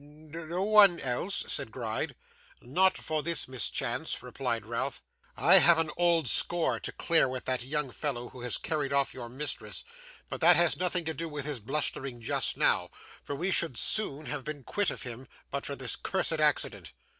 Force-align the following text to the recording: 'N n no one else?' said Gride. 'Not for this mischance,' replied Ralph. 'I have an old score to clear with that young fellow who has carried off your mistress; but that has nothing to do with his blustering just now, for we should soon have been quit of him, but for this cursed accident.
'N 0.03 0.31
n 0.33 0.49
no 0.49 0.63
one 0.63 0.99
else?' 1.01 1.43
said 1.47 1.69
Gride. 1.71 2.15
'Not 2.59 2.97
for 2.97 3.21
this 3.21 3.47
mischance,' 3.47 4.23
replied 4.23 4.65
Ralph. 4.65 4.99
'I 5.37 5.59
have 5.59 5.77
an 5.77 5.91
old 5.95 6.27
score 6.27 6.79
to 6.79 6.91
clear 6.91 7.29
with 7.29 7.45
that 7.45 7.63
young 7.63 7.91
fellow 7.91 8.29
who 8.29 8.41
has 8.41 8.57
carried 8.57 8.91
off 8.93 9.13
your 9.13 9.29
mistress; 9.29 9.83
but 10.27 10.41
that 10.41 10.55
has 10.55 10.75
nothing 10.75 11.05
to 11.05 11.13
do 11.13 11.29
with 11.29 11.45
his 11.45 11.59
blustering 11.59 12.19
just 12.19 12.57
now, 12.57 12.89
for 13.23 13.35
we 13.35 13.51
should 13.51 13.77
soon 13.77 14.25
have 14.25 14.43
been 14.43 14.63
quit 14.63 14.89
of 14.89 15.03
him, 15.03 15.27
but 15.51 15.67
for 15.67 15.75
this 15.75 15.95
cursed 15.95 16.33
accident. 16.39 16.93